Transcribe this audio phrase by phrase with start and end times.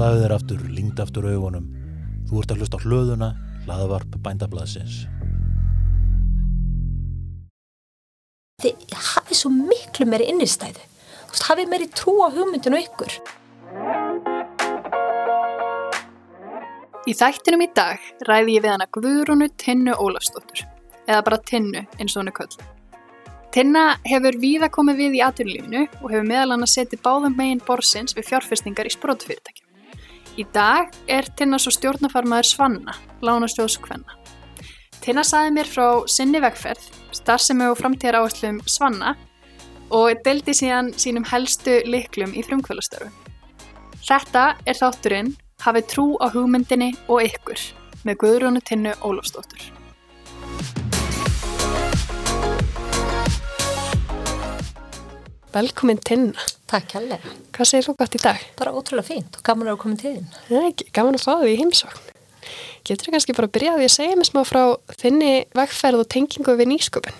[0.00, 1.64] Slaðu þér aftur, lingd aftur augunum.
[2.24, 3.26] Þú ert að hlusta á hlöðuna,
[3.66, 4.94] hlaðavarp bændablaðsins.
[8.64, 10.86] Þið hafið svo miklu meiri innistæðu.
[11.26, 13.18] Þú veist, hafið meiri trú á hugmyndinu ykkur.
[17.04, 20.64] Í þættinum í dag ræði ég við hana Guðrúnu Tinnu Ólafsdóttur,
[21.04, 22.68] eða bara Tinnu eins og er köll.
[23.52, 27.66] Tinna hefur víða komið við í atvinnulífinu og hefur meðal hann að setja báðum megin
[27.68, 29.59] borsins við fjárfestingar í sprótfyrirtækjum.
[30.40, 34.14] Í dag er Tinna svo stjórnafarmaður Svanna, lánastjóðskvenna.
[35.04, 39.16] Tinna saði mér frá sinni vegferð, starfsemi og framtíðar áherslum Svanna
[39.92, 43.10] og deldi síðan sínum helstu liklum í frumkvölastöru.
[44.06, 47.60] Þetta er þátturinn Hafið trú á hugmyndinni og ykkur
[48.08, 49.79] með Guðrúnu Tinnu Ólafsdóttur.
[55.50, 56.38] Velkomin Tinna.
[56.70, 57.32] Takk hérlega.
[57.50, 58.42] Hvað segir þú gott í dag?
[58.58, 60.28] Bara ótrúlega fínt og gaman að komin til þín.
[60.46, 62.04] Það er ekki, gaman að fá því í heimsókn.
[62.86, 64.62] Getur þú kannski bara að byrja að því að segja mér smá frá
[65.00, 67.18] þinni vegferð og tengingu við nýsköpun?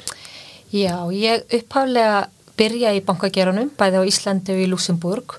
[0.71, 2.23] Já, ég upphaflega
[2.61, 5.37] byrja í bankagerunum, bæði á Íslandi og í Luxemburg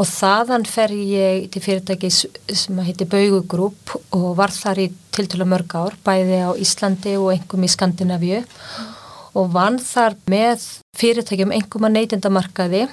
[0.00, 2.24] og þaðan fer ég til fyrirtækis
[2.56, 7.66] sem heitir Baugugrúp og var þar í tiltölu mörg ár, bæði á Íslandi og engum
[7.66, 8.99] í Skandinavíu og
[9.54, 10.64] vann þar með
[10.98, 12.86] fyrirtækjum engum að neytindamarkaði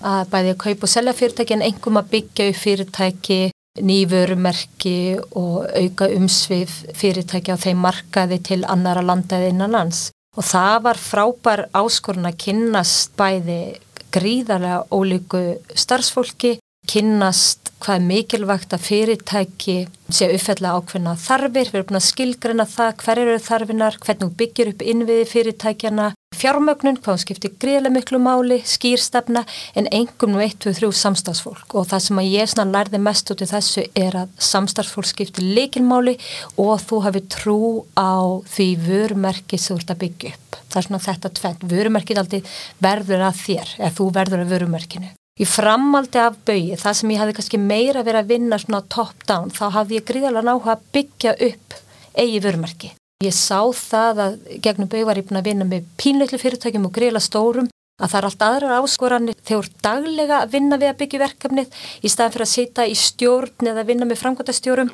[0.00, 3.40] að bæði að kaupa og selja fyrirtæki en engum að byggja upp fyrirtæki
[3.80, 10.08] nývörumerki og auka umsvið fyrirtæki á þeim markaði til annara landaði innan lands.
[10.38, 13.78] Og það var frábær áskorun að kynnast bæði
[14.14, 15.42] gríðarlega ólíku
[15.74, 16.58] starfsfólki,
[16.90, 19.76] kynnast hvað er mikilvægt að fyrirtæki
[20.10, 24.72] sé uppfella ákveðna þarfir, við erum búin að skilgrena það, hver eru þarfinar, hvernig byggir
[24.72, 29.44] upp innviði fyrirtækjana, fjármögnun, hvað skiptir greiðlega miklu máli, skýrstefna,
[29.78, 33.44] en engum nú 1, 2, 3 samstagsfólk og það sem að ég lærði mest út
[33.44, 36.18] í þessu er að samstagsfólk skiptir leikilmáli
[36.56, 37.60] og þú hafi trú
[37.94, 40.60] á því vörumerki sem þú ert að byggja upp.
[40.70, 42.42] Það er svona þetta tvent, vörumerkin aldrei
[42.82, 45.14] verður að þér, eða þú verður að vörumerkinu.
[45.40, 49.26] Í framaldi af baui, það sem ég hafði kannski meira verið að vinna svona top
[49.28, 51.76] down, þá hafði ég gríðalega náhuga að byggja upp
[52.18, 52.90] eigi vörumerki.
[53.24, 56.94] Ég sá það að gegnum baui var ég búin að vinna með pínleiklu fyrirtækjum og
[56.96, 57.70] gríðalega stórum,
[58.00, 62.12] að það er allt aðrar áskoranir þegar daglega að vinna við að byggja verkefnið í
[62.12, 64.92] staðan fyrir að sita í stjórn eða vinna með framkvæmtastjórum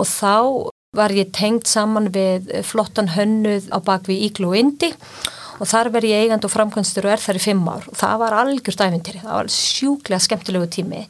[0.00, 0.36] og þá
[0.96, 6.12] var ég tengt saman við flottan hönnuð á bakvið Íglu og Indi og þar verði
[6.14, 7.84] ég eigand og framkvæmstur og er þar í fimm ár.
[7.90, 11.04] Og það var algjört æfintýri, það var sjúklega skemmtilegu tími.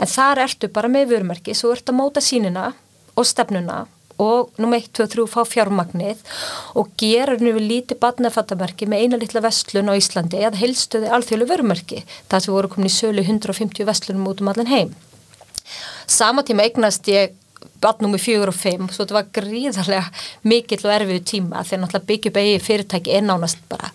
[0.00, 2.70] En þar ertu bara með vörumerki, svo ertu að móta sínina
[3.16, 3.84] og stefnuna
[4.20, 6.20] og með 1, 2, 3 fá fjármagnið
[6.78, 12.02] og gera nú lítið badnafattamerki með eina litla vestlun á Íslandi eða helstuði alþjóðlu vörumerki.
[12.28, 14.92] Það sem voru komin í sölu 150 vestlunum út um allan heim.
[16.10, 17.36] Sama tíma eignast ég
[17.80, 20.04] badnum í fjögur og fimm, svo þetta var gríðarlega
[20.50, 23.90] mikill og erfiðu tíma þegar náttúrulega byggja upp eigi fyrirtæki er nánast bara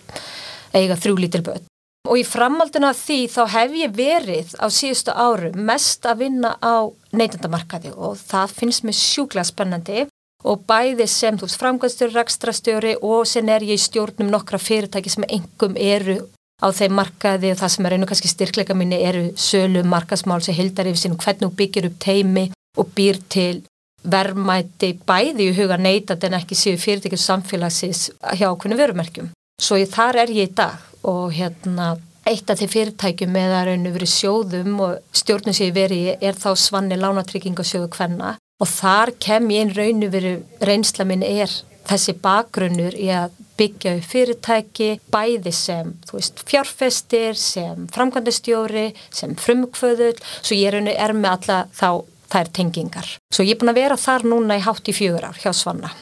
[0.74, 1.64] eiga þrjú lítil börn.
[2.06, 6.52] Og í framhaldinu af því þá hef ég verið á síðustu áru mest að vinna
[6.62, 10.06] á neytendamarkaði og það finnst mér sjúklega spennandi
[10.46, 15.10] og bæði sem þú veist framgæðstjóri, rekstrastjóri og sen er ég í stjórnum nokkra fyrirtæki
[15.10, 16.20] sem engum eru
[16.62, 20.56] á þeim markaði og það sem er einu kannski styrkleika minni eru sölu markasmál sem
[20.56, 22.46] hildar yfir sínum hvernig þú byggir upp teimi
[22.76, 23.64] og býr til
[24.06, 28.02] verðmæti bæði í huga neytat en ekki síðu fyrirtækjum samfélagsins
[28.38, 29.32] hjá okkurnu vörumerkjum.
[29.62, 31.94] Svo ég, þar er ég í dag og hérna
[32.26, 36.26] eitt af því fyrirtækjum með að raun og verið sjóðum og stjórnum sem ég verið
[36.28, 41.06] er þá svanni lánatrygginga sjóðu hvenna og þar kem ég einn raun og verið reynsla
[41.08, 41.52] minn er
[41.86, 50.16] þessi bakgrunnur í að byggja upp fyrirtæki bæði sem veist, fjárfestir, sem framkvæmdastjóri, sem frumkvöðul,
[50.42, 51.88] svo ég er, er með alla þá
[52.32, 53.16] þær tengingar.
[53.32, 55.94] Svo ég er búin að vera þar núna í hátt í fjögur ár hjá Svanna.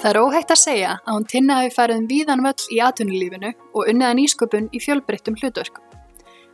[0.00, 3.50] Það er óhægt að segja að hún tinna hafi farið um víðan völl í atvinnulífinu
[3.76, 5.84] og unniða nýsköpun í fjölbreyttum hlutverkum.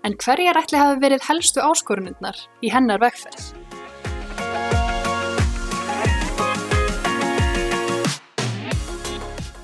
[0.02, 3.65] En hverjar ætli hafi verið helstu áskorunundnar í hennar vegferð?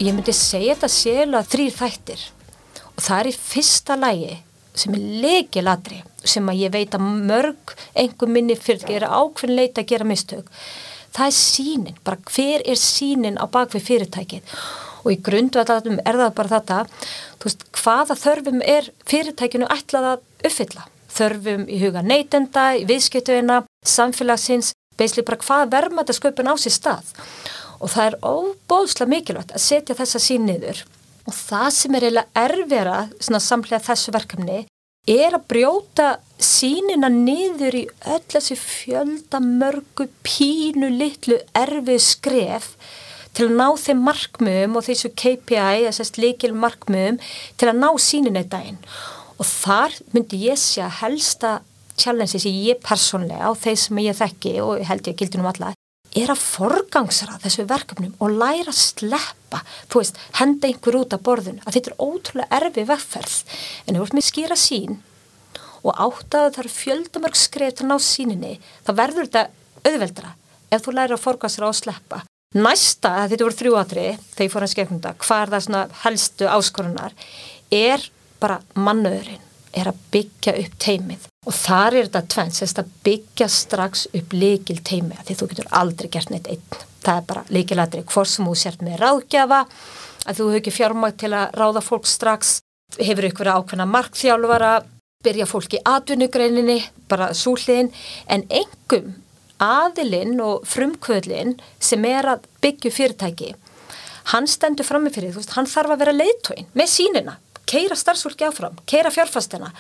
[0.03, 2.23] Ég myndi segja þetta sérlega þrýr þættir
[2.91, 4.33] og það er í fyrsta lægi
[4.83, 5.99] sem er leikiladri
[6.33, 10.09] sem að ég veit að mörg engum minni fyrir að gera ákveðin leita að gera
[10.09, 10.49] mistök.
[11.15, 14.59] Það er sínin, bara hver er sínin á bakvið fyrirtækið
[15.05, 16.83] og í grundvæðatum er það bara þetta,
[17.39, 20.87] þú veist, hvaða þörfum er fyrirtækinu ætlað að uppfylla?
[21.13, 26.81] Þörfum í huga neytenda, í viðskiptuina, samfélagsins, beisli bara hvað verma þetta sköpun á sér
[26.81, 27.19] stað
[27.83, 30.85] og það er óbóðslega mikilvægt að setja þessa sín niður.
[31.27, 34.63] Og það sem er eiginlega erfera samlega þessu verkefni
[35.11, 36.09] er að brjóta
[36.39, 42.69] sínina niður í öll þessi fjöldamörgu pínu litlu erfið skref
[43.35, 47.19] til að ná þeim markmiðum og þessu KPI, þessast líkil markmiðum
[47.59, 48.79] til að ná sínina í daginn.
[49.41, 51.53] Og þar myndi ég sé að helsta
[51.99, 55.73] challenge sem ég persónlega á þeir sem ég þekki og held ég að gildinum alla
[56.19, 61.23] er að forgangsra þessu verkefnum og læra að sleppa, þú veist, henda einhver út af
[61.25, 63.39] borðun, að þetta er ótrúlega erfi vegferð,
[63.87, 65.01] en ef þú ert með skýra sín
[65.83, 68.53] og áttaðu þar fjöldamörg skreif til að ná síninni,
[68.87, 69.47] þá verður þetta
[69.89, 70.35] auðveldra
[70.73, 72.23] ef þú læra að forgangsra og sleppa.
[72.53, 74.05] Næsta, þetta voru þrjúatri,
[74.35, 77.17] þegar ég fór að skefnum þetta, hvað er það helstu áskorunar,
[77.73, 78.05] er
[78.43, 79.41] bara mannöðurinn,
[79.77, 84.35] er að byggja upp teimið og þar er þetta tvenn, sérst að byggja strax upp
[84.37, 86.83] leikil teimi því þú getur aldrei gert neitt einn.
[87.03, 89.65] Það er bara leikilatri, hvort sem þú sért með ráðgjafa,
[90.23, 92.53] að þú hefur ekki fjármægt til að ráða fólk strax
[93.01, 94.73] hefur ykkur ákveðna markþjálfara
[95.23, 96.79] byrja fólk í atvinnugreininni
[97.11, 97.91] bara súliðin,
[98.31, 99.17] en engum
[99.63, 103.53] aðilinn og frumkvöðlinn sem er að byggja fyrirtæki
[104.31, 107.37] hann stendur framifyrir, hann þarf að vera leiðtóin með sínina,
[107.69, 109.73] keira starfsfólki áfram, keira fjárfastina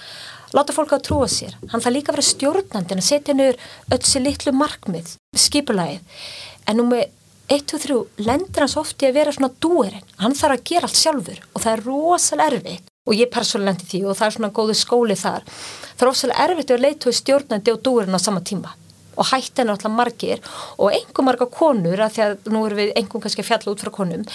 [0.52, 1.56] láta fólk að trúa sér.
[1.72, 3.60] Hann það líka að vera stjórnandin að setja niður
[3.94, 5.14] öll sér litlu markmið,
[5.46, 6.20] skipulagið.
[6.68, 7.06] En nú með
[7.52, 10.04] 1 og 3 lendir hans ofti að vera svona dúerinn.
[10.20, 12.86] Hann þarf að gera allt sjálfur og það er rosalega erfitt.
[13.02, 15.48] Og ég persónuleg lendi því og það er svona góðu skóli þar.
[15.96, 18.76] Það er rosalega erfitt að leita í stjórnandi og dúerinn á sama tíma
[19.16, 20.42] og hættin er alltaf margir.
[20.78, 23.84] Og engum marga konur að því að nú erum við engum kannski að fjalla út
[23.84, 24.26] frá konum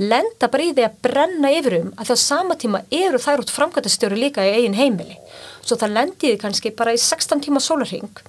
[0.00, 3.52] lenda bara í því að brenna yfirum að því á sama tíma eru þær út
[3.52, 5.18] framkvæmtastjóri líka í eigin heimili.
[5.62, 8.22] Svo það lendiði kannski bara í 16 tíma sólarhing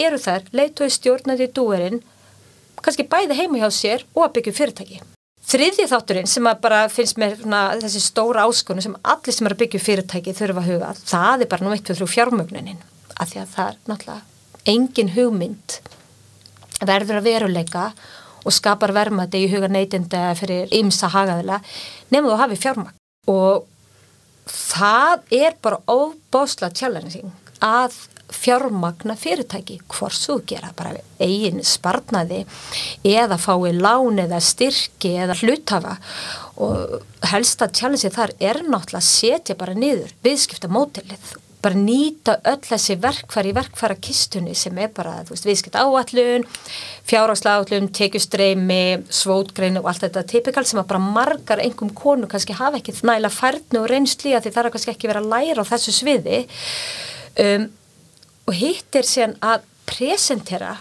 [0.00, 2.02] eru þær leituði stjórnandi í dúerinn
[2.82, 5.02] kannski bæði heima hjá sér og að byggja fyrirtæki.
[5.52, 7.36] Þriðji þátturinn sem að bara finnst mér
[7.82, 11.52] þessi stóra áskonu sem allir sem er að byggja fyrirtæki þurfa að huga það er
[11.54, 12.84] bara nú eitt fyrir fjármögnunin.
[13.18, 14.31] Af því að það er náttúrulega
[14.68, 15.78] engin hugmynd
[16.82, 17.90] verður að veruleika
[18.42, 21.60] og skapar vermaði í huga neytinda fyrir ymsa hagaðila
[22.10, 22.96] nefnum þú hafi fjármagn.
[23.30, 23.68] Og
[24.50, 27.30] það er bara óbásla challenging
[27.62, 27.94] að
[28.32, 32.42] fjármagna fyrirtæki hvort svo gera bara eigin sparnaði
[33.06, 35.98] eða fái lán eða styrki eða hlutafa
[36.62, 42.60] og helsta challenge þar er náttúrulega að setja bara niður viðskipta mótilið bara nýta öll
[42.66, 46.46] þessi verkfæri í verkfæra kistunni sem er bara, þú veist, viðskipt áallun,
[47.08, 52.80] fjárháslagallun, tekjustreimi, svótgrein og allt þetta typikal sem að bara margar engum konu kannski hafa
[52.80, 55.70] ekki næla færnu og reynsli að því það er kannski ekki verið að læra á
[55.70, 56.40] þessu sviði
[57.46, 57.68] um,
[58.50, 60.74] og hitt er síðan að presentera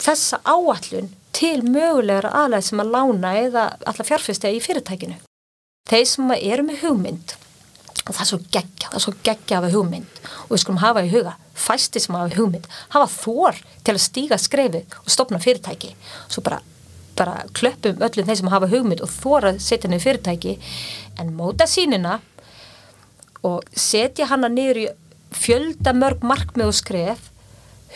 [0.00, 5.18] þessa áallun til mögulegra aðlæð sem að lána eða alla fjárfyrstegi í fyrirtækinu.
[5.90, 7.39] Þeir sem eru með hugmynd
[8.10, 10.20] það er svo geggja, það er svo geggja af hugmynd.
[10.46, 14.38] Og við skulum hafa í huga fæsti sem hafa hugmynd, hafa þór til að stíga
[14.40, 15.92] skreifi og stopna fyrirtæki.
[16.28, 16.60] Svo bara,
[17.18, 20.56] bara klöppum öllum þeir sem hafa hugmynd og þóra setja niður fyrirtæki.
[21.20, 22.20] En móta sínina
[23.46, 24.88] og setja hana niður í
[25.36, 27.28] fjölda mörg markmið og skref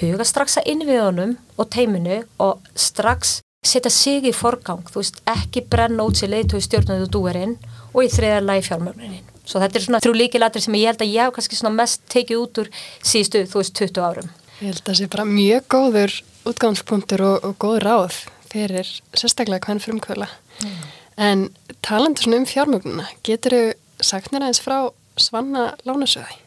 [0.00, 5.64] huga strax að innviðunum og teiminu og strax setja sig í forgang, þú veist, ekki
[5.72, 7.54] brenna út sér leiðtói stjórnandi og dúerinn
[7.94, 11.12] og í þriðar lægi fjármögnunin Svo þetta er svona þrjú líkilatri sem ég held að
[11.12, 12.70] ég hef kannski svona mest tekið út úr
[13.04, 14.30] síðustu, þú veist, 20 árum.
[14.60, 16.16] Ég held að það sé bara mjög góður
[16.48, 18.20] útgangspunktur og, og góð ráð
[18.54, 20.30] fyrir sérstaklega hvern frumkvöla.
[20.62, 20.78] Mm.
[21.16, 21.44] En
[21.84, 24.78] talandur svona um fjármögnuna, getur þau sagt mér aðeins frá
[25.20, 26.40] Svanna Lánasöði?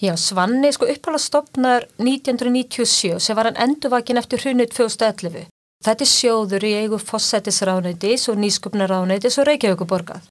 [0.00, 5.50] Já, Svanni sko uppála stopnar 1997 sem var hann endurvakin eftir hrunið 2011.
[5.84, 10.24] Þetta er sjóður í eigu fósætisránætis og nýsköpnarránætis og Reykjavíkuborgað.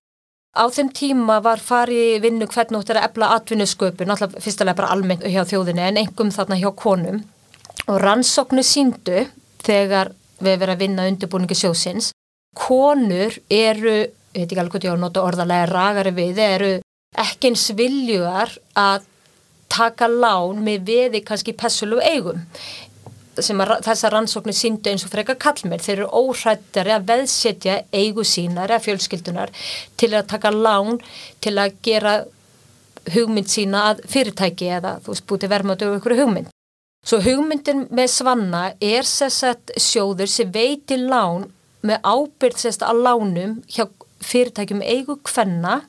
[0.58, 4.94] Á þeim tíma var farið vinnu hvernig út er að ebla atvinnusköpun, alltaf fyrstulega bara
[4.96, 7.20] almennt hjá þjóðinni en engum þarna hjá konum
[7.86, 9.27] og rannsóknu síndu
[9.62, 12.10] þegar við verðum að vinna undirbúningi sjósins.
[12.58, 16.72] Konur eru, ég veit ekki alveg hvort ég á að nota orðalega ragari við, eru
[17.20, 19.06] ekki eins viljuar að
[19.70, 22.41] taka lán með veði kannski pessulu eigum
[23.46, 28.25] sem að þessa rannsóknir síndu eins og frekar kallmér, þeir eru óhrættari að veðsetja eigu
[28.27, 29.53] sínar eða fjölskyldunar
[30.00, 31.00] til að taka lán
[31.43, 32.15] til að gera
[33.13, 36.50] hugmynd sína að fyrirtæki eða þú veist búti vermaðu um einhverju hugmynd.
[37.05, 41.48] Svo hugmyndin með Svanna er sérstætt sjóður sem veiti lán
[41.86, 43.86] með ábyrð sérstætt að lánum hjá
[44.19, 45.79] fyrirtækjum eigu kvenna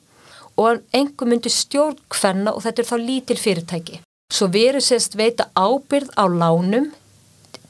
[0.59, 3.99] og engum myndi stjórn kvenna og þetta er þá lítil fyrirtæki.
[4.31, 6.91] Svo veru sérst veita ábyrð á lánum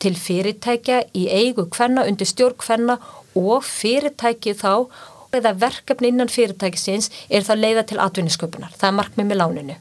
[0.02, 2.98] til fyrirtækja í eigu hvenna undir stjórn hvenna
[3.38, 4.90] og fyrirtæki þá
[5.36, 8.74] eða verkefni innan fyrirtækisins er það leiða til atvinnisköpunar.
[8.76, 9.78] Það er markmið með láninu.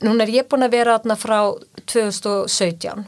[0.00, 1.38] Núna er ég búin að vera aðna frá
[1.92, 3.04] 2017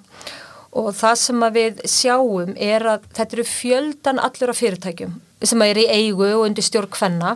[0.72, 5.80] og það sem við sjáum er að þetta eru fjöldan allur af fyrirtækjum sem er
[5.80, 7.32] í eigu og undir stjórn hvenna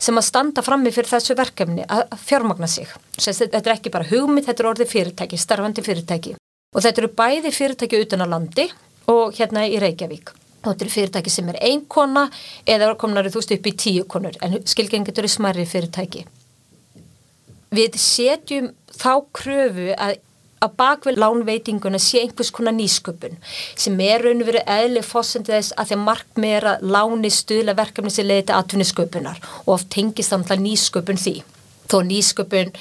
[0.00, 2.88] sem að standa frammi fyrir þessu verkefni að fjármagna sig.
[3.16, 6.34] Þetta er ekki bara hugmynd, þetta er orðið fyrirtæki, starfandi fyrirtæki
[6.76, 8.66] og þetta eru bæði fyrirtæki utan á landi
[9.08, 10.34] og hérna í Reykjavík.
[10.62, 12.26] Og þetta eru fyrirtæki sem er ein kona
[12.68, 16.26] eða komnar þú veist upp í tíu konur en skilgengitur er smærri fyrirtæki.
[17.72, 20.20] Við setjum þá kröfu að
[20.64, 23.36] að bakvið lánveitinguna sé einhvers konar nýsköpun
[23.76, 25.92] sem er raun og verið eðli fósendið þess að
[26.48, 31.34] er að láni stuðla verkefni sem leiði til atvinnisköpunar og oft tengist þannig nýsköpun því.
[31.86, 32.72] Þó nýsköpun,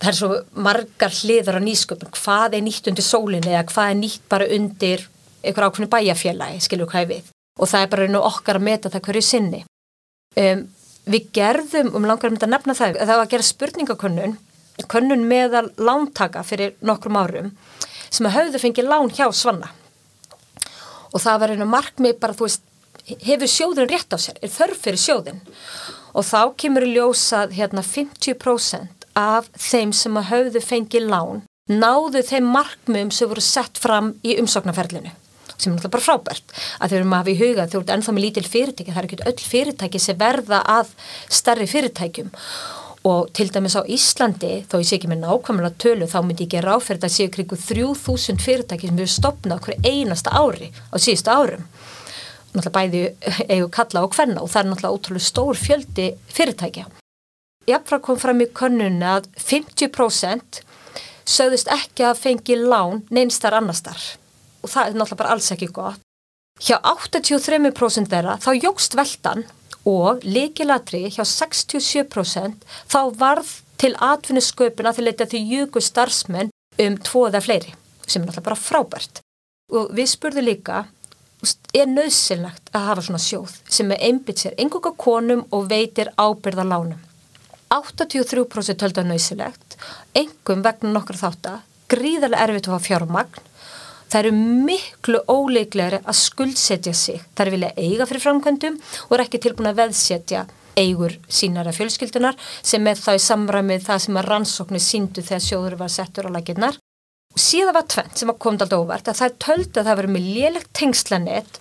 [0.00, 0.30] það er svo
[0.66, 5.06] margar hliðar á nýsköpun, hvað er nýtt undir sólinni eða hvað er nýtt bara undir
[5.42, 7.30] einhver ákveðinu bæjafélagi, skilur hvað ég við.
[7.56, 9.62] Og það er bara og okkar að meta það hverju sinni.
[10.36, 10.66] Um,
[11.06, 14.36] við gerðum, um langar að mynda að nefna það, það var að gera spurningakönnun
[14.84, 17.52] könnun meðal lántaka fyrir nokkrum árum
[18.10, 19.70] sem að höfðu fengið lán hjá Svanna
[21.12, 22.66] og það var einu markmið bara þú veist
[23.24, 25.40] hefur sjóðin rétt á sér, er þörf fyrir sjóðin
[26.12, 32.22] og þá kemur í ljósað hérna 50% af þeim sem að höfðu fengið lán náðu
[32.22, 35.12] þeim markmiðum sem voru sett fram í umsóknarferlinu
[35.56, 38.24] sem er náttúrulega bara frábært að þau eru maður við huga þú ert ennþá með
[38.26, 40.90] lítil fyrirtæki, það er ekki öll fyrirtæki sem verða að
[41.32, 42.34] starri fyrirtækjum
[43.06, 46.48] og til dæmis á Íslandi, þó ég sé ekki með nákvæmlega tölu, þá myndi ég
[46.48, 51.30] ekki ráðferð að séu krigu 3000 fyrirtæki sem eru stopnað okkur einasta ári á síðustu
[51.30, 51.66] árum.
[52.50, 53.02] Náttúrulega bæði
[53.46, 56.88] eigu kalla og hvenna og það er náttúrulega ótrúlega stór fjöldi fyrirtækja.
[57.66, 60.60] Jafnfra kom fram í könnuna að 50%
[61.26, 63.98] sögðist ekki að fengi lán neinstar annastar
[64.62, 66.00] og það er náttúrulega bara alls ekki gott.
[66.62, 69.42] Hjá 83% þeirra þá jógst veldan
[69.86, 73.50] og líkilatri hjá 67% þá varð
[73.82, 76.54] til atvinnesköpuna til þetta því júku starfsmenn
[76.86, 77.74] um tvo eða fleiri
[78.06, 79.20] sem er náttúrulega bara frábært.
[79.74, 80.84] Og við spurðum líka
[81.74, 86.64] er nöðsynlegt að hafa svona sjóð sem er einbit sér engunga konum og veitir ábyrða
[86.70, 87.05] lánum
[87.80, 89.76] 83% hölda nöðsynlegt
[90.16, 91.60] engum vegna nokkur þátt að
[91.92, 93.44] gríðarlega erfitt að hafa fjármagn
[94.06, 97.22] Það eru miklu óleiklegri að skuldsetja sig.
[97.34, 98.76] Það eru vilja eiga fyrir framkvæmdum
[99.08, 100.44] og er ekki tilbúin að veðsetja
[100.76, 105.78] eigur sínara fjölskyldunar sem með þá í samræmið það sem að rannsóknir síndu þegar sjóður
[105.80, 106.78] var settur á laginnar.
[107.36, 110.14] Síðan var tvent sem að komið alltaf óvart að það er töldu að það verið
[110.14, 111.60] með lélegt tengslanett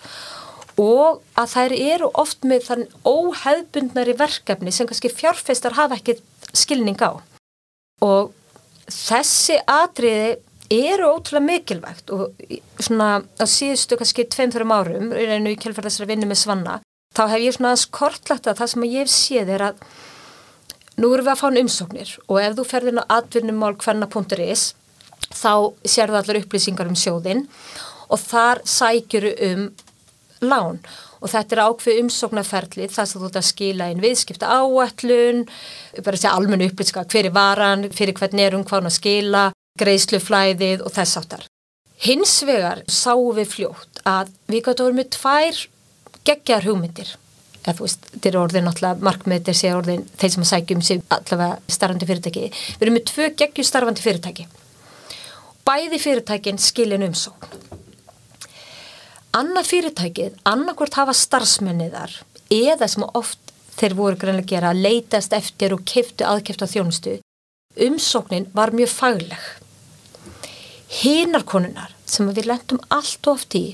[0.82, 6.18] og að þær eru oft með þann óheðbundnari verkefni sem kannski fjárfeistar hafa ekki
[6.56, 7.20] skilning á.
[8.04, 8.34] Og
[8.92, 10.36] þessi atriði
[10.74, 12.34] eru ótrúlega mikilvægt og
[12.82, 16.80] svona á síðustu kannski tveim-þurum árum reynu í kjálfur þessari vinnu með Svanna
[17.16, 19.84] þá hef ég svona skortlagt að það sem ég hef séð er að
[20.98, 24.66] nú erum við að fá um umsóknir og ef þú ferðin á atvinnumál hverna.is
[25.30, 25.54] þá
[25.86, 27.46] sér það allar upplýsingar um sjóðin
[28.10, 29.68] og þar sækjuru um
[30.44, 30.80] lán
[31.22, 35.44] og þetta er ákveð umsóknarferðli þar sem þú ert að skila inn viðskipta áallun,
[36.04, 39.44] bara segja almennu upplýsingar hver er varan, fyrir hvern er um hvað hann að skila
[39.80, 41.46] greiðsluflæðið og þess áttar.
[42.06, 45.62] Hins vegar sáum við fljótt að við gætu orðið með tvær
[46.28, 47.14] geggjar hugmyndir.
[47.66, 51.02] Eða þú veist, þetta er orðin náttúrulega markmiðir sé orðin þeir sem að sækjum sér
[51.16, 52.44] allavega starfandi fyrirtæki.
[52.52, 54.46] Við erum með tvö geggjur starfandi fyrirtæki.
[55.66, 57.82] Bæði fyrirtækin skilin umsókn.
[59.36, 62.14] Annað fyrirtækið, annarkvört hafa starfsmenniðar
[62.56, 67.16] eða sem oft þeir voru greinlega gera að leitast eftir og keftu aðkeftu á þjónustu.
[67.76, 69.42] Umsóknin var mjög fagleg.
[71.02, 73.66] Hinarkonunar sem við lendum allt oft í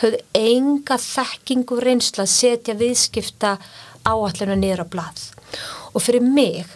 [0.00, 3.58] höfðu enga þekkingu reynsla að setja viðskipta
[4.08, 5.26] áallinu niður á blað.
[5.92, 6.72] Og fyrir mig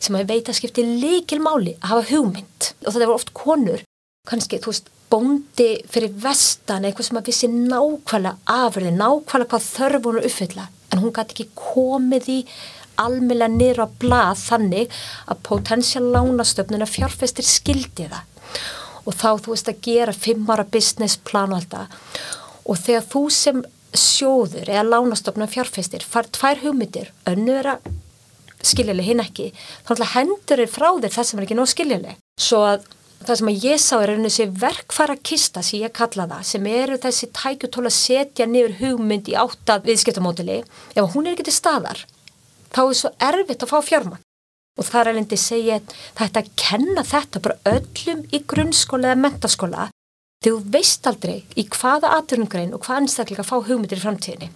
[0.00, 3.84] sem að veit að skipti líkil máli að hafa hugmynd og þetta voru oft konur
[4.24, 10.08] kannski, þú veist, bóndi fyrir vestan eitthvað sem að vissi nákvæmlega afverði, nákvæmlega hvað þörf
[10.08, 10.64] hún er uppfylla.
[10.90, 12.38] En hún gæti ekki komið í
[13.50, 14.96] niður á blað þannig
[15.30, 18.24] að potensial lánastöfnuna fjárfestir skildi það.
[19.04, 22.10] Og þá þú veist að gera fimmara business plan og alltaf
[22.64, 23.58] og þegar þú sem
[23.94, 27.90] sjóður eða lánastöfnuna fjárfestir far tvær hugmyndir, önnu er að
[28.64, 29.50] skiljuleg hinn ekki,
[29.84, 32.86] þá hendur er frá þér það sem er ekki nóg skiljuleg svo að
[33.28, 36.68] það sem að ég sá er einu þessi verkfæra kista sem ég kalla það sem
[36.70, 40.60] eru þessi tækjutól að setja niður hugmynd í áttað viðskiptamódili
[40.94, 42.04] ef hún er ekki til staðar
[42.74, 44.22] þá er svo erfitt að fá fjármann
[44.78, 45.82] og það er alveg að segja
[46.18, 49.90] þetta að kenna þetta bara öllum í grunnskóla eða mentaskóla
[50.44, 54.50] þú veist aldrei í hvaða atvinnugrein og hvaða einstakleika fá hugmyndir í framtíðinni.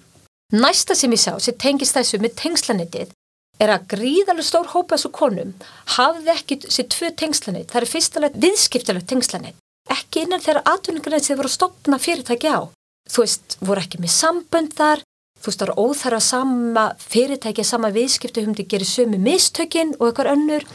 [0.52, 3.12] Næsta sem ég sá, sem tengist þessu með tengslanetið,
[3.62, 5.52] er að gríðarlega stór hópa þessu konum
[5.96, 7.70] hafði ekki sér tvö tengslanett.
[7.72, 9.58] Það er fyrstulega viðskiptilegt tengslanett.
[9.88, 12.68] Ekki innan þeirra atvinnugrein sem voru að stopna fyrirtæki á.
[13.08, 15.00] Þú veist, voru ekki með sambönd þar,
[15.40, 20.32] þú veist, það eru óþara sama fyrirtæki, sama viðskiptu humdi gerir sömu mistökin og eitthvað
[20.34, 20.66] önnur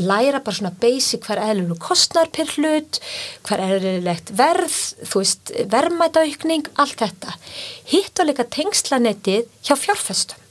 [0.00, 2.98] læra bara svona basic hver eðlunum kostnar per hlut
[3.46, 7.38] hver eðlulegt verð þú veist, verðmætaukning allt þetta.
[7.92, 10.42] Hitt var líka tengslanettið hjá fjárfestum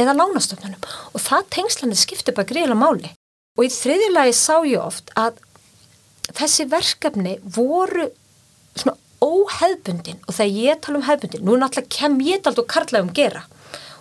[0.00, 0.82] eða lánastöfnunum
[1.14, 3.10] og það tengslanett skiptir bara gríðilega máli.
[3.58, 5.38] Og í þriðjulegi sá ég oft að
[6.34, 8.08] þessi verkefni voru
[8.74, 13.44] svona óhefbundin og þegar ég tala um hefbundin, nú náttúrulega kem ég alltaf karlægum gera.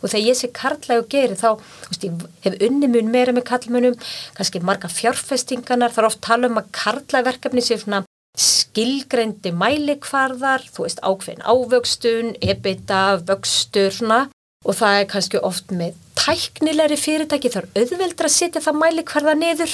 [0.02, 1.50] Og þegar ég sé karlægum geri þá
[1.88, 2.08] veist,
[2.44, 4.00] hef unni mun meira með karlmunum
[4.36, 11.04] kannski marga fjárfestinganar þar oft tala um að karlægverkefni sé svona skilgreindi mælikvarðar þú veist
[11.06, 14.24] ákveðin ávöxtun ebita, vöxtur svona
[14.64, 19.74] og það er kannski oft með tæknilegri fyrirtæki þar auðveldra að setja það mælikvarða niður.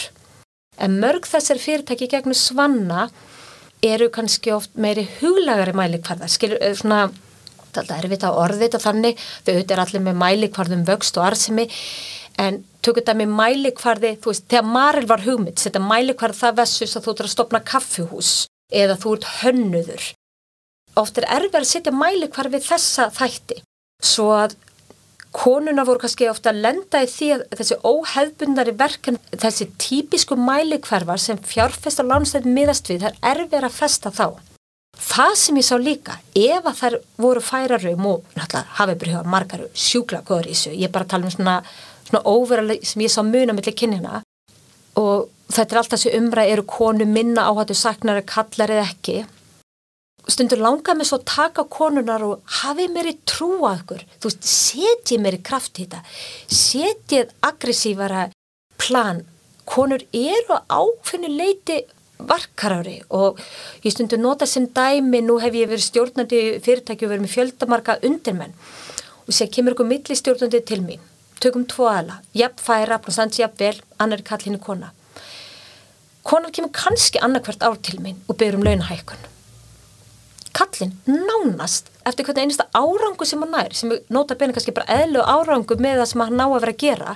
[0.80, 3.10] En mörg þessar fyrirtæki gegnum svanna
[3.86, 7.12] eru kannski oft meiri huglagari mælikvarðar, skilur, eh, svona,
[7.74, 11.28] það er erfitt að orði þetta þannig, þau auðvitað er allir með mælikvarðum vöxt og
[11.30, 11.70] arðsemi,
[12.40, 16.96] en tökur þetta með mælikvarði, þú veist, þegar Maril var hugmynd, setja mælikvarð það vessus
[16.96, 18.32] að þú ert að stopna kaffuhús
[18.72, 20.14] eða þú ert hönnuður.
[21.00, 23.62] Oft er erfið að setja mælikvarð við þessa þætti,
[24.04, 24.56] svo að
[25.36, 31.22] konuna voru kannski ofta að lenda í því að þessi óheðbundari verkan, þessi típisku mælikverfar
[31.22, 34.28] sem fjárfesta lánstæðin miðast við, það er erfið að festa þá.
[35.00, 39.66] Það sem ég sá líka, ef að þær voru færarum og náttúrulega hafið byrjuð margar
[39.74, 41.56] sjúkla góður í þessu, ég er bara að tala um svona,
[42.10, 44.24] svona óverðarlega sem ég sá muna mellir kynina
[45.00, 49.22] og þetta er alltaf þessi umræð, eru konu minna áhættu saknar að kallar eða ekki
[50.34, 54.04] stundur langar mig svo að taka konunar og hafi mér í trúa ykkur.
[54.20, 56.02] Þú veist, setjið mér í kraft í þetta.
[56.60, 58.26] Setjið aggressívara
[58.80, 59.24] plan,
[59.70, 61.80] konur eru áfinni leiti
[62.20, 63.40] varkarári og
[63.86, 67.98] ég stundur nota sem dæmi, nú hef ég verið stjórnandi fyrirtæki og verið með fjöldamarka
[68.04, 68.54] undirmenn.
[69.26, 71.02] Og sé, kemur ykkur milli stjórnandi til mín,
[71.40, 74.92] tökum tvo aðla jafn færa, prosent jafn vel, annar kallinu kona.
[76.28, 79.30] Konar kemur kannski annarkvært ár til mín og byrjum launahækun
[80.56, 85.24] kallin nánast eftir hvernig einasta árangu sem hann nær sem nota beina kannski bara eðlu
[85.24, 87.16] árangu með það sem hann ná að vera að gera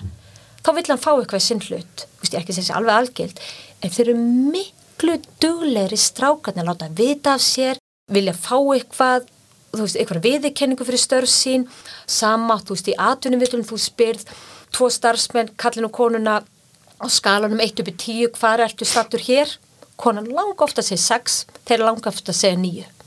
[0.63, 2.05] þá vil hann fá eitthvað sinn hlut.
[2.23, 3.41] Ég ekki að segja alveg algild
[3.83, 4.15] en þeir eru
[4.53, 9.27] miklu duglegri strákarnir að láta vita af sér vilja fá eitthvað
[9.73, 11.67] veist eitthvað viðkenningu fyrir störf sín.
[12.07, 14.25] Sama þú veist í atvinnum þú spyrð
[14.73, 16.41] tvo starfsmenn kallin og konuna
[17.03, 19.57] á skalanum 1 uppi 10 hvað ertu stattur hér?
[19.99, 23.02] Konan langa ofta að segja 6 þeir langa ofta að segja 9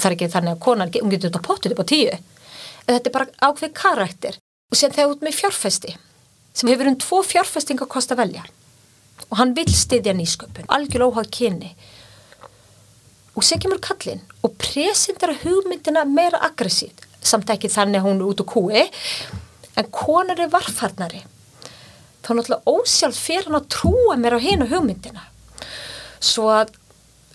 [0.00, 2.14] það er ekki þannig að konan, hún getur þetta potið upp á tíu.
[2.86, 4.38] En þetta er bara ákveð karakter.
[4.70, 5.96] Og sen þegar út með fjárfesti
[6.54, 8.44] sem hefur um tvo fjárfestinga kost að velja.
[9.30, 11.74] Og hann vil stiðja nýsköpun algjör óhag kynni
[13.38, 16.90] og sen kemur kallin og presentara hugmyndina meira aggressív.
[17.22, 18.82] Samt ekki þannig að hún er út úr kúi
[19.78, 21.22] en konar er varfarnari
[22.20, 25.24] þá náttúrulega ósjálf fyrir hann að trúa mér á hinu hugmyndina.
[26.20, 26.74] Svo að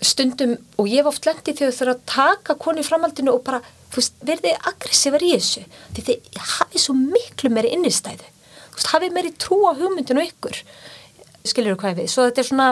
[0.04, 3.60] stundum og ég hef oft lendið þegar þú þurfa að taka koni framhaldinu og bara,
[3.92, 5.62] þú veist, verðið aggressívar í þessu?
[5.96, 8.28] Því þið hafið svo miklu meiri innistæðu,
[8.66, 10.60] þú veist, hafið meiri trú á hugmyndinu ykkur.
[11.46, 12.68] Skiljur þú hvað ég við, svo þetta er svona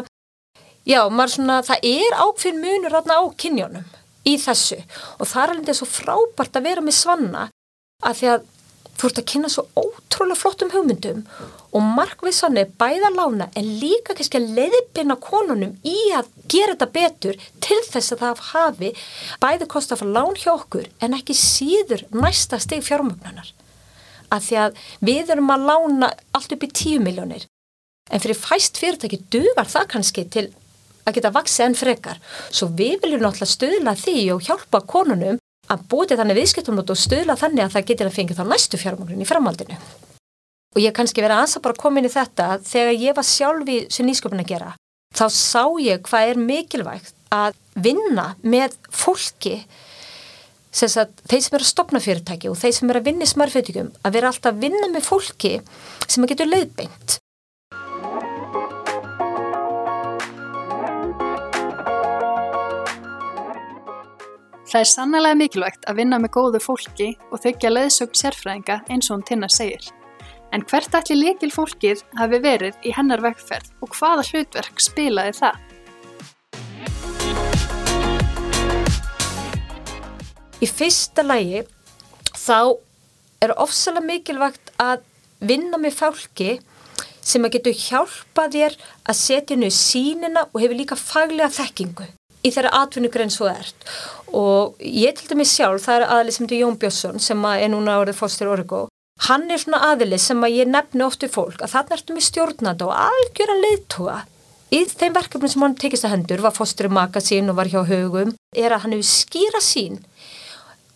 [0.84, 3.92] já, maður svona, það er ákveðin munur á kynjónum
[4.24, 4.80] í þessu.
[5.20, 7.48] Og það er alveg svo frábært að vera með svanna
[8.04, 8.50] að því að
[8.98, 11.22] þú ert að kynna svo ótrúlega flottum hugmyndum
[11.74, 16.90] og markviðsann er bæða lána en líka kannski að leiðbina konunum í að gera þetta
[16.94, 18.92] betur til þess að það hafi
[19.42, 23.50] bæði kosti að fara lán hjá okkur en ekki síður næsta steg fjármögnunar.
[24.32, 27.48] Að því að við erum að lána allt upp í 10 miljónir
[28.12, 30.48] en fyrir fæst fyrirtæki dugar það kannski til
[31.04, 32.20] að geta vaksið enn frekar.
[32.50, 35.40] Svo við viljum náttúrulega stöðla því og hjálpa konunum
[35.72, 39.24] að búti þannig viðskiptum og stöðla þannig að það getur að fengja þá næstu fjármögnun
[39.24, 39.78] í framhaldinu.
[40.74, 43.78] Og ég kannski verið aðeins að bara koma inn í þetta þegar ég var sjálfi
[43.94, 44.74] sem nýsköpun að gera
[45.14, 49.60] þá sá ég hvað er mikilvægt að vinna með fólki
[50.74, 53.92] að þeir sem eru að stopna fyrirtæki og þeir sem eru að vinna í smarfyrirtækjum
[54.02, 55.52] að vera alltaf að vinna með fólki
[56.08, 57.18] sem að getur leiðbeint
[64.74, 69.12] Það er sannlega mikilvægt að vinna með góðu fólki og þykja leðsögn sérfræðinga eins og
[69.14, 69.84] hún tinnar segir.
[70.50, 75.60] En hvert ætli líkil fólkið hafi verið í hennar vegferð og hvaða hlutverk spilaði það?
[80.58, 81.62] Í fyrsta lagi
[82.34, 82.74] þá
[83.46, 85.06] er ofsalega mikilvægt að
[85.38, 86.58] vinna með fólki
[87.22, 88.74] sem að getur hjálpa þér
[89.06, 92.10] að setja nú sínina og hefur líka faglega þekkingu
[92.44, 93.86] í þeirra atvinnugrein svo ert
[94.34, 97.96] og ég til dæmis sjálf, það er aðlið sem heitir Jón Björnsson sem er núna
[98.00, 98.84] árið fórstur Origo
[99.28, 102.28] hann er svona aðlið sem að ég nefni oft við fólk að þarna ertu með
[102.28, 104.16] stjórnanda og algjöran leiðtúa
[104.74, 108.34] í þeim verkefnum sem hann tekist að hendur var fórstur magasín og var hjá hugum
[108.56, 110.02] er að hann hefur skýra sín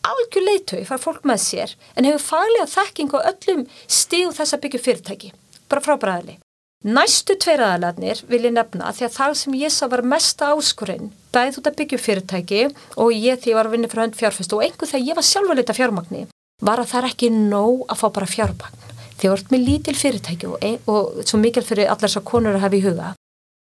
[0.08, 4.62] algjör leiðtúi, far fólk með sér en hefur faglega þekking á öllum stíð þess að
[4.64, 5.32] byggja fyrirtæki.
[5.68, 6.38] Bara frábæraðli.
[6.86, 11.08] Næstu tveir aðalarnir vil ég nefna því að það sem ég sá var mesta áskurinn
[11.34, 12.60] bæði út að byggja fyrirtæki
[12.94, 15.26] og ég því ég var að vinna frá hönd fjárfest og einhver þegar ég var
[15.26, 16.20] sjálf að leita fjármagni
[16.62, 18.84] var að það er ekki nóg að fá bara fjármagn.
[19.18, 22.78] Þið vart með lítil fyrirtæki og, og svo mikil fyrir allar svo konur að hafa
[22.78, 23.10] í huga.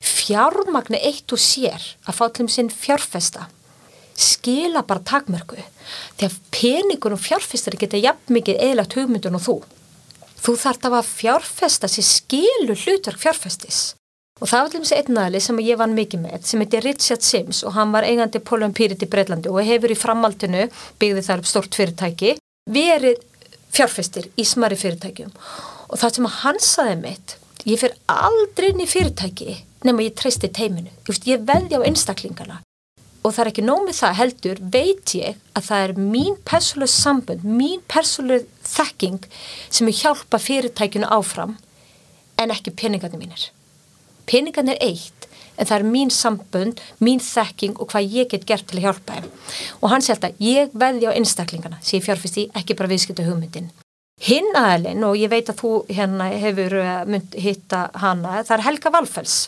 [0.02, 3.46] Fjármagni eitt og sér að fá til um sinn fjárfesta
[4.18, 5.58] skila bara takmörku
[6.18, 9.56] því að peningur og fjárfestari geta jafn mikið eðlagt hugmyndun og þú.
[10.44, 13.94] Þú þart að fjárfesta sér skilu hlutverk fjárfestis.
[14.42, 17.62] Og það var til þessi einnæli sem ég vann mikið með, sem heiti Richard Sims
[17.64, 20.66] og hann var eigandi Polum Pyrit í Breitlandi og hefur í framaldinu,
[21.00, 22.34] byggði þar upp stort fyrirtæki,
[22.68, 23.22] verið
[23.72, 25.32] fjárfestir í smari fyrirtækjum.
[25.88, 30.52] Og það sem hann saði mitt, ég fyrir aldrei inn í fyrirtæki nema ég treysti
[30.52, 30.92] teiminu.
[31.24, 32.60] Ég veði á einstaklingana
[33.24, 37.44] og það er ekki nómið það heldur veit ég að það er mín persónuleg sambund,
[37.44, 39.28] mín persónuleg þekking
[39.72, 41.56] sem er hjálpa fyrirtækinu áfram
[42.40, 43.46] en ekki peningarnir mínir.
[44.28, 48.66] Peningarnir er eitt en það er mín sambund, mín þekking og hvað ég get gert
[48.68, 49.30] til að hjálpa þeim.
[49.80, 53.26] Og hann sé alltaf, ég veði á einstaklingana sem ég fjárfist í, ekki bara viðskipta
[53.26, 53.70] hugmyndin.
[54.24, 58.92] Hinn aðelinn, og ég veit að þú hérna hefur uh, hitta hana, það er Helga
[58.94, 59.38] Valfells.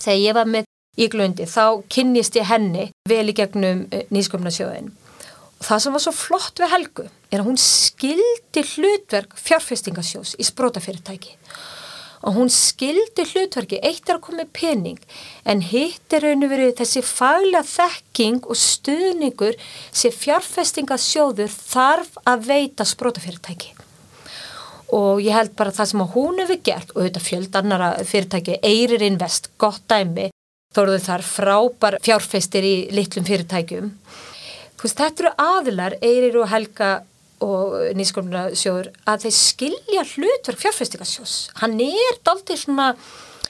[0.00, 4.90] Þegar ég var með í glundi þá kynnist ég henni vel í gegnum eh, nýsköpnarsjóðin
[5.60, 11.36] það sem var svo flott við Helgu er að hún skildi hlutverk fjárfestingasjós í sprótafyrirtæki
[12.20, 15.04] og hún skildi hlutverki eitt er að koma með pening
[15.48, 19.60] en hitt er raun og verið þessi faglega þekking og stuðningur
[19.92, 23.72] sem fjárfestingasjóður þarf að veita sprótafyrirtæki
[24.96, 29.04] og ég held bara það sem hún hefur gert og þetta fjöld annara fyrirtæki Eirir
[29.06, 30.29] Invest, gott dæmi
[30.78, 33.92] eru þar frábær fjárfeistir í litlum fyrirtækjum.
[34.80, 36.90] Veist, þetta eru aðilar, Eirir og Helga
[37.44, 41.34] og nýskomna sjóður að þeir skilja hlutverk fjárfestingasjós.
[41.60, 42.90] Hann er daldið svona,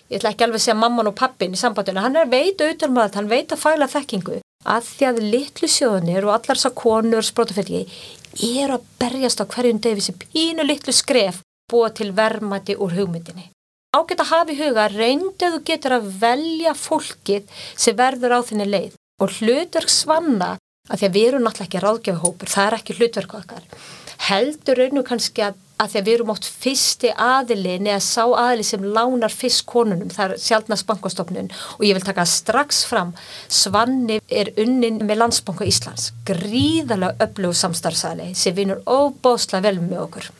[0.09, 2.89] ég ætla ekki alveg að segja mamman og pappin í sambandinu, hann er veit auðvitað
[2.89, 6.75] um að hann veit að fæla þekkingu að því að litlu sjóðunir og allar þessar
[6.77, 7.87] konur sprótafætti
[8.61, 13.49] er að berjast á hverjum degi þessi pínu litlu skref búa til vermati úr hugmyndinni
[13.91, 18.67] ágætt að hafa í huga reyndu þú getur að velja fólkið sem verður á þinni
[18.69, 20.53] leið og hlutverk svanna
[20.91, 23.67] að því að við erum náttúrulega ekki ráðgjöfuhópur, það er ekki hlutverk okkar.
[24.31, 28.67] Heldur raunum kannski að, að því að við erum ótt fyrsti aðilin eða sá aðili
[28.69, 33.15] sem lánar fyrst konunum, það er sjálfnast bankastofnun og ég vil taka strax fram,
[33.49, 40.31] Svanni er unnin með landsbanka Íslands, gríðalega öflug samstarfsæli sem vinur óbóðslega vel með okkur.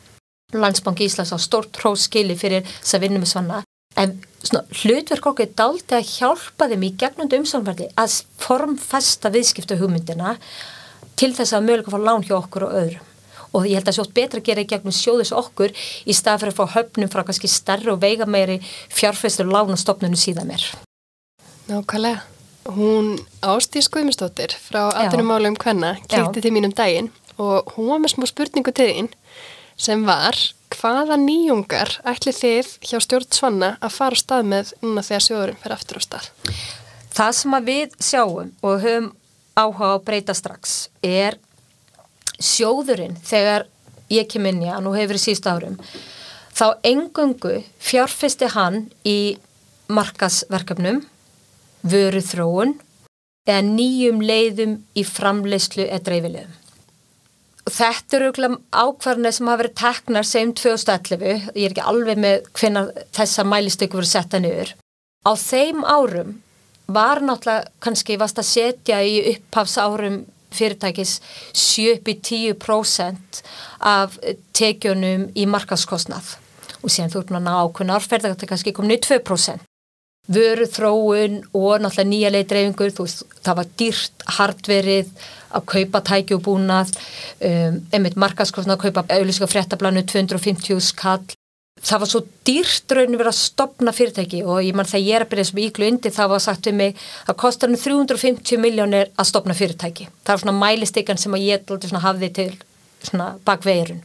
[0.53, 3.61] Landsbanki Íslands á stort hróskili fyrir þess að vinna með svanna
[3.99, 9.77] en svona, hlutverk okkur er daldi að hjálpa þeim í gegnundu umsamverði að formfesta viðskipta
[9.79, 10.35] hugmyndina
[11.19, 13.07] til þess að mögulega fá lán hjá okkur og öðrum.
[13.51, 15.73] Og ég held að sjótt betra að gera í gegnum sjóðis okkur
[16.07, 18.61] í stað fyrir að fá höfnum frá kannski starri og veiga meiri
[18.95, 20.63] fjárfæstur lánastofnunum síðan mér.
[21.67, 22.23] Nákvæmlega.
[22.71, 27.09] Hún Ástís Guðmustóttir frá Atunumálum Kvenna kýtti til mínum daginn
[27.41, 29.09] og hún var með smá spurningu til þín
[29.81, 30.37] sem var
[30.75, 35.61] hvaða nýjungar ætli þið hjá stjórn Svanna að fara á stað með núna þegar sjóðurinn
[35.63, 36.29] fer aftur á stað?
[37.11, 39.09] Það sem við sjáum og höfum
[39.57, 41.37] áhuga að breyta strax er
[42.39, 43.67] sjóðurinn þegar
[44.11, 45.79] ég kem inn í hann og hefur í síst árum
[46.55, 49.37] þá engungu fjárfesti hann í
[49.91, 51.01] markasverkefnum,
[51.81, 52.77] vöru þróun
[53.49, 56.60] eða nýjum leiðum í framleyslu eða dreifilegum
[57.69, 63.03] þetta eru ákvarðinir sem hafa verið teknar sem 2011, ég er ekki alveg með hvernig
[63.15, 64.73] þessa mælistöku voru setta niður.
[65.21, 66.39] Á þeim árum
[66.91, 71.21] var náttúrulega kannski vast að setja í upphafs árum fyrirtækis
[71.55, 73.41] 7-10%
[73.87, 74.17] af
[74.57, 76.35] tekjunum í markaskostnað
[76.81, 79.70] og síðan þú erum að ná ákveðin árferð þetta kannski komin í 2%.
[80.29, 82.91] Vöru þróun og náttúrulega nýja leidreifingur,
[83.41, 85.09] það var dýrt hardverið
[85.51, 86.93] að kaupa tækjubúnað,
[87.49, 91.25] um, einmitt markaskostna að kaupa auðvitað fréttablanu 250 skall,
[91.81, 95.25] það var svo dýrt rauninu verið að stopna fyrirtæki og ég mann þegar ég er
[95.25, 99.09] að byrja sem íglu undir það var sagt við mig að kostar hann 350 miljónir
[99.17, 100.07] að stopna fyrirtæki.
[100.21, 101.73] Það er svona mælistekan sem ég
[102.05, 102.51] hafði til
[103.47, 104.03] bakveirun.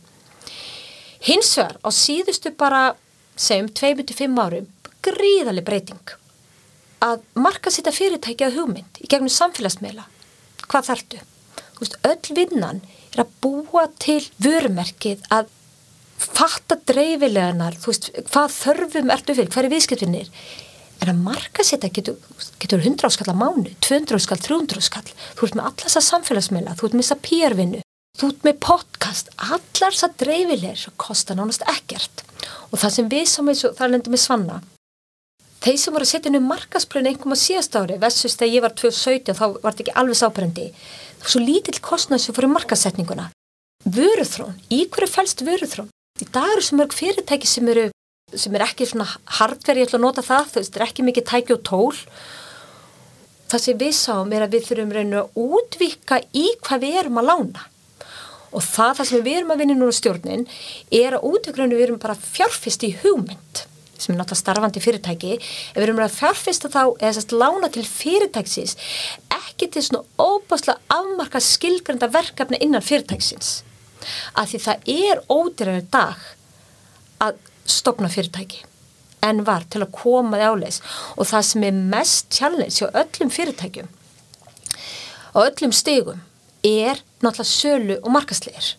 [1.26, 2.94] Hins vegar á síðustu bara
[3.36, 4.68] segjum 2-5 árum
[5.06, 6.16] gríðarlega breyting
[7.06, 10.06] að marka fyrirtæki að hugmynd í gegnum samfélagsmeila.
[10.66, 11.20] Hvað þartu?
[12.08, 12.80] Öll vinnan
[13.12, 15.50] er að búa til vörumerkið að
[16.16, 20.30] fatta dreifileganar, hvað þörfum ertu fyrir, hver er viðskiptinir?
[21.04, 22.16] En að marka setja getur,
[22.62, 26.76] getur 100 áskall að mánu, 200 áskall, 300 áskall, þú ert með alla þessa samfélagsmeila,
[26.78, 27.82] þú ert með þessa pýrvinnu,
[28.16, 32.24] þú ert með podcast, allar þessa dreifilegar kostar nánast ekkert.
[32.72, 34.62] Og það sem við sem við, það lendum við svanna,
[35.66, 38.62] þeir sem voru að setja inn um markasplönu einhverjum á síðast ári, vessust þegar ég
[38.62, 40.66] var 2017, þá var þetta ekki alveg sábrendi,
[41.18, 43.26] var svo lítill kostnað sem í markasetninguna.
[43.86, 45.90] Vöruþrón, í hverju fælst vöruþrón?
[46.22, 47.88] Í dag eru svo mörg fyrirtæki sem eru,
[48.34, 51.06] sem er ekki svona hardverð, ég ætla að nota það, þú veist, það er ekki
[51.06, 52.00] mikið tæki og tól.
[53.50, 57.20] Það sem við sáum er að við þurfum reynu að útvika í hvað við erum
[57.22, 57.66] að lána.
[58.54, 60.46] Og það, það sem við erum að vinna núna stjórnin,
[60.94, 63.66] er að útvikraunu við erum bara fjárfist í hugmynd,
[63.98, 67.84] sem er náttúrulega starfandi fyrirtæki, ef við erum að fjárfista þá, eða sérst lána til
[67.88, 68.76] fyrirtæksins,
[69.36, 73.60] ekki til svona óbáslega afmarka skilgrenda verkefni innan fyrirtæksins
[74.36, 76.24] að því það er ódýrar dag
[77.24, 78.64] að stopna fyrirtæki
[79.26, 80.76] en var til að koma því áleis.
[81.18, 83.88] Og það sem er mest challenge á öllum fyrirtækjum
[85.36, 86.22] á öllum stegum
[86.64, 88.74] er náttúrulega sölu og markasleir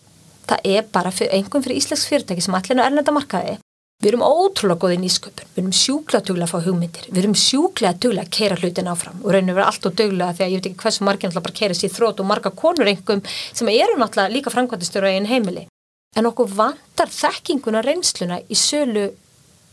[0.48, 3.58] það er bara fyrir, einhvern fyrir íslensk fyrirtæki sem allir er erlenda markaði
[3.98, 7.98] Við erum ótrúlega góðið nýsköpun, við erum sjúklega duglega að fá hugmyndir, við erum sjúklega
[7.98, 10.82] duglega að keira hlutin áfram og að vera allt og duglega að ég veit ekki
[10.84, 13.24] hversu margir náttúrulega bara keira sér þrótt og marga konur einhverjum
[13.58, 15.66] sem eru náttúrulega líka framkvæmdastjóra í einn heimili.
[16.14, 19.08] En okkur vantar þekkinguna reynsluna í sölu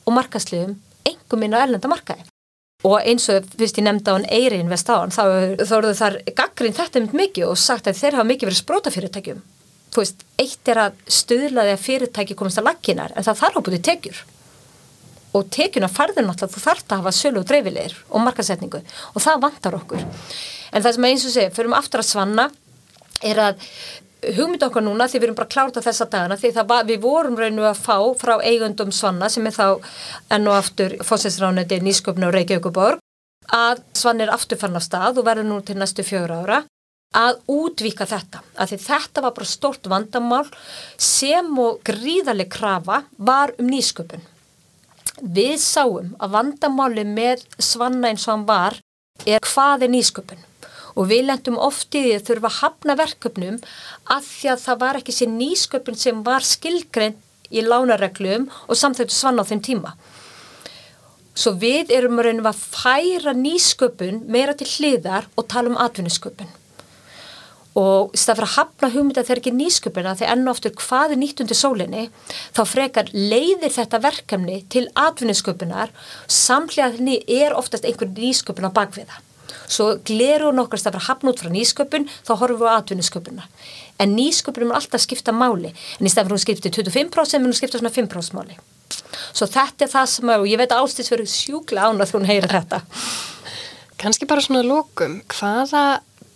[0.10, 0.74] og markasliðum
[1.06, 2.26] einhverjum inn á ellenda markaði.
[2.82, 5.94] Og eins og fyrst ég nefndi á hann Eirin vest á hann þá, þá eru
[6.02, 9.46] þar gaggrinn þetta mikið og sagt að þeir hafa mikið verið sprótafyrirtækjum
[9.94, 13.68] þú veist, eitt er að stuðlaði að fyrirtæki komast að lakkinar en það þarf að
[13.68, 14.24] búið tekjur.
[15.36, 19.42] Og tekjuna farður náttúrulega þú þarf að hafa sölu og dreifilegir og markasetningu og það
[19.44, 20.06] vantar okkur.
[20.72, 22.50] En það sem eins og sé, fyrir um aftur að svanna
[23.24, 23.66] er að
[24.36, 27.38] hugmynda okkar núna því við erum bara klárt á þessa dagana því var, við vorum
[27.38, 29.68] reynu að fá frá eigundum svanna sem er þá
[30.34, 33.04] enn og aftur fósinsránandi nýsköpna og Reykjavíkuborg
[33.54, 36.64] að svann er aftur fann á stað og verður nú til næstu fjögur ára
[37.16, 40.46] að útvíka þetta, að því þetta var bara stort vandamál
[40.98, 44.24] sem og gríðarlega krafa var um nýsköpun.
[45.22, 48.80] Við sáum að vandamáli með svanna eins og hann var
[49.24, 50.44] er hvað er nýsköpun
[50.96, 53.62] og við lendum oft í því að þurfa að hafna verkefnum
[54.12, 57.16] að því að það var ekki sér nýsköpun sem var skilgrein
[57.52, 59.96] í lánareglum og samþættu svanna á þeim tíma.
[61.36, 66.52] Svo við erum að færa nýsköpun meira til hliðar og tala um atvinnisköpun
[67.76, 71.16] og í stað fyrir að hafna hugmynda þegar ekki nýsköpuna þegar enn og aftur hvað
[71.16, 72.08] er nýtt undir sólinni
[72.56, 75.94] þá frekar leiðir þetta verkefni til atvinninsköpunar
[76.32, 76.92] samlega
[77.28, 79.22] er oftast einhver nýsköpun á bakviða
[79.66, 83.50] svo gleru nokkar stað fyrir að hafna út frá nýsköpun þá horfum við á atvinninsköpuna
[84.00, 85.72] en nýsköpunum er alltaf að skipta máli.
[86.00, 88.58] En í stað fyrir að hún skipti 25% en hún skipta svona 5% máli.
[89.36, 92.12] Svo þetta er það sem að, og ég veit að ástins verið sjúkla án að
[92.12, 92.82] þú heyrir þetta.
[94.02, 95.86] Kanski bara svona lókum, hvaða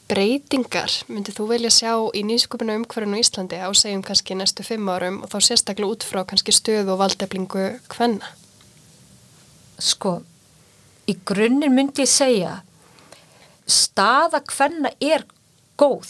[0.09, 4.89] breytingar myndið þú velja sjá í nýsköpuna umhverfinu í Íslandi á segjum kannski næstu fimm
[4.89, 8.33] árum og þá sérstaklega út frá kannski stöð og valdeflingu hvenna?
[9.79, 10.19] Sko,
[11.07, 12.57] í grunnir myndi ég segja
[13.69, 15.25] staða hvenna er
[15.79, 16.09] góð.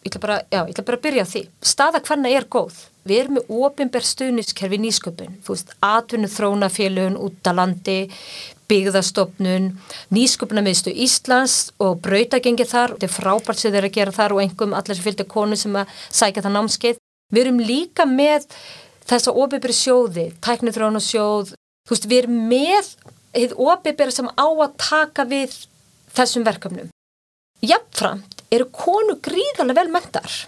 [0.00, 1.42] Ég ætla bara, já, ég ætla bara að byrja á því.
[1.72, 2.78] Staða hvenna er góð.
[3.04, 7.98] Við erum með ofinberð stuðniskerfi nýsköpun, þú veist, atvinnu þrónafélögun út á landi,
[8.70, 9.70] byggðastofnun,
[10.14, 14.76] nýsköpunarmiðstu Íslands og brautagengi þar, þetta er frábært sem þeir að gera þar og einhverjum
[14.78, 17.00] allir sem fylgir konu sem að sækja það námskeið.
[17.30, 18.46] Við erum líka með
[19.10, 21.54] þessa óbyrri sjóði, tæknithrónasjóð,
[21.86, 22.94] þú veist, við erum með
[23.34, 25.56] þið óbyrri sem á að taka við
[26.14, 26.90] þessum verkefnum.
[27.60, 30.38] Jafnframt eru konu gríðarlega vel mentar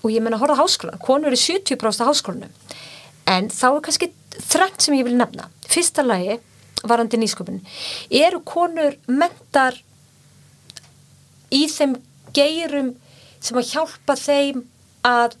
[0.00, 2.52] og ég menna að horfa á háskólan, konu eru 70% á háskólanum,
[3.28, 5.50] en þá er kannski þrengt sem ég vil nefna.
[5.68, 6.38] Fyrsta lagi
[6.86, 7.60] varandi nýsköpun
[8.22, 9.76] eru konur mentar
[11.50, 11.96] í þeim
[12.36, 12.94] geirum
[13.40, 14.64] sem að hjálpa þeim
[15.06, 15.36] að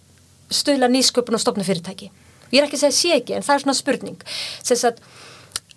[0.50, 2.10] stöðla nýsköpun og stopna fyrirtæki
[2.50, 5.02] ég er ekki að segja sé ekki en það er svona spurning þess að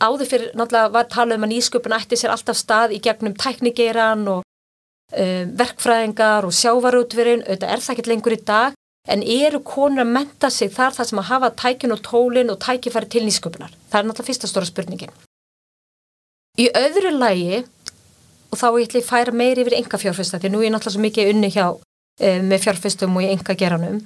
[0.04, 4.26] áður fyrir náttúrulega var talað um að nýsköpun ætti sér alltaf stað í gegnum tæknigeiran
[4.32, 10.06] og um, verkfræðingar og sjávarútverin auðvitað er það ekki lengur í dag En eru konur
[10.06, 13.74] að menta sig þar það sem að hafa tækin og tólin og tækifæri til nýsköpunar?
[13.92, 15.12] Það er náttúrulega fyrsta stóra spurningin.
[16.62, 17.64] Í öðru lægi,
[18.54, 20.94] og þá ég ætla að færa meiri yfir enga fjárfesta, því nú er ég náttúrulega
[20.94, 21.66] svo mikið unni hjá
[22.22, 24.04] e, með fjárfestum og í enga geranum,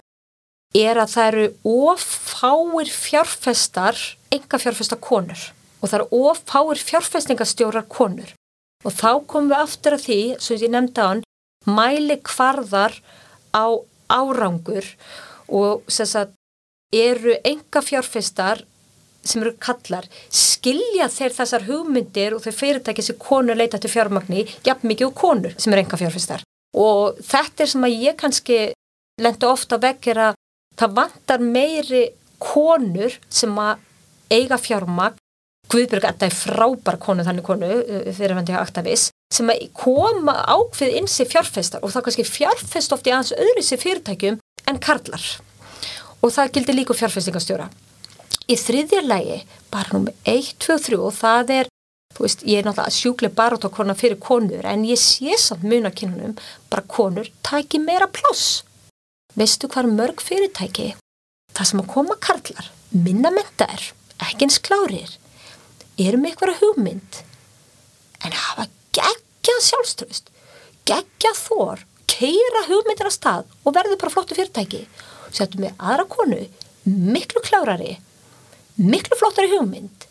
[0.76, 1.48] er að það eru
[1.92, 4.00] ofáir fjárfestar,
[4.32, 5.50] enga fjárfesta konur
[5.82, 8.32] og það eru ofáir fjárfestingastjórar konur.
[8.86, 11.24] Og þá komum við aftur að því, sem ég nefndi á hann,
[11.68, 12.96] mæli kvarðar
[13.52, 13.66] á
[14.08, 14.88] árangur
[15.48, 16.34] og sagt,
[16.96, 18.64] eru enga fjárfestar
[19.28, 24.48] sem eru kallar, skilja þeir þessar hugmyndir og þau fyrirtæki sem konur leita til fjármagni,
[24.66, 26.46] jafn mikið og konur sem eru enga fjárfestar.
[26.78, 28.60] Og þetta er sem að ég kannski
[29.22, 30.42] lendu ofta vekk er að
[30.78, 32.04] það vantar meiri
[32.42, 33.86] konur sem að
[34.34, 35.18] eiga fjármagn
[35.68, 37.70] Guðbjörg Edda er frábær konu þannig konu
[38.16, 43.12] fyrirvendiga eh, aktavis sem að koma ákveð inn sér fjárfestar og það kannski fjárfest ofti
[43.12, 44.38] aðeins öðru sér fyrirtækjum
[44.72, 45.26] en karlar
[46.24, 47.68] og það gildir líka fjárfestingastjóra.
[48.48, 49.42] Í þriðja lægi,
[49.74, 51.72] bara númið 1, 2, 3 og það er,
[52.16, 55.98] þú veist, ég er náttúrulega sjúkleg barátókona fyrir konur en ég sé samt mun að
[56.02, 56.38] kynunum
[56.72, 58.64] bara konur tæki meira pláss.
[59.38, 60.94] Veistu hvað mörg fyrirtæki?
[61.54, 63.92] Það sem að koma karlar, minna mentar,
[64.24, 65.18] ekki eins klárir
[65.98, 67.22] eru með eitthvað hugmynd
[68.26, 70.32] en hafa geggjað sjálfströst
[70.88, 74.84] geggjað þór keira hugmyndir að stað og verður bara flottu fyrirtæki
[75.34, 76.44] setjum við aðra konu
[76.86, 77.98] miklu klárari
[78.78, 80.08] miklu flottari hugmynd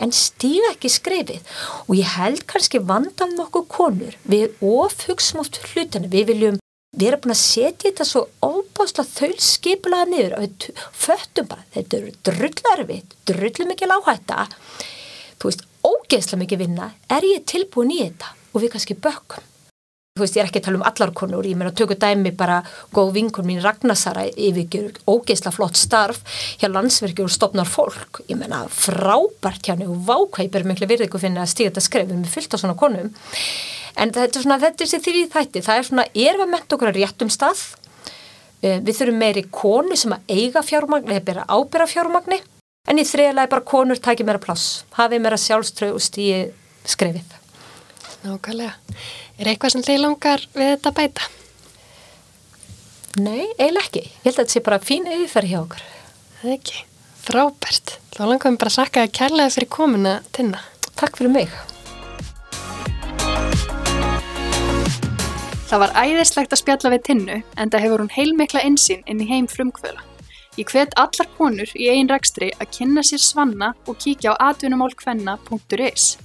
[0.00, 1.54] en stíga ekki skrifið
[1.86, 4.16] og ég held kannski vandan nokkuð konur.
[4.24, 6.60] Við ofhugsum oft hlutinu við viljum
[6.96, 12.00] við erum búin að setja þetta svo óbásla þaulskiplaða niður og við föttum bara, þetta
[12.00, 14.48] eru drullarvið drullum ekki láhætta
[15.40, 18.34] þú veist, ógeðslega mikið vinna, er ég tilbúin í þetta?
[18.50, 19.49] Og við kannski bökkum.
[20.18, 22.32] Þú veist, ég er ekki að tala um allar konur, ég meina að tökja dæmi
[22.34, 22.56] bara
[22.90, 26.18] góð vinkun mín Ragnarsara yfirgjur ógeðslega flott starf.
[26.58, 31.52] Hjá landsverkjur og stopnar fólk, ég meina frábært henni og vákvæpir miklu virðingu finna að
[31.52, 33.14] stíða þetta skrefum með fyllt á svona konum.
[33.94, 36.74] En þetta er svona, þetta er sér því þætti, það er svona, erum við ment
[36.74, 37.62] okkur að réttum stað,
[38.66, 42.42] eh, við þurfum meiri konu sem að eiga fjármagni eða bera ábyrra fjármagni.
[42.88, 47.39] En í þriðlega er bara konur tækið að pláss, hafið að sjálfströð.
[48.20, 48.74] Nákvæmlega.
[49.40, 51.28] Er eitthvað sem þið langar við þetta bæta?
[53.20, 54.04] Nei, eiginlega ekki.
[54.04, 55.82] Ég held að þetta sé bara fín yfirferð hjá okkur.
[56.42, 56.84] Það ekki.
[57.24, 57.96] Frábært.
[58.14, 60.62] Þá langar við bara að sakka að kærlega fyrir komuna tinna.
[61.00, 61.58] Takk fyrir mig.
[65.70, 69.28] Það var æðislegt að spjalla við tinnu en það hefur hún heilmikla einsýn inn í
[69.28, 70.02] heim frumkvöla.
[70.58, 76.16] Ég hvet allar konur í einn rekstri að kynna sér svanna og kíkja á atvinnumálkvenna.is.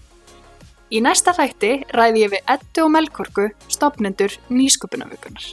[0.93, 5.47] Í næsta þætti ræði ég við Ettu og Melkorku, stopnendur Nýsköpunavökunar.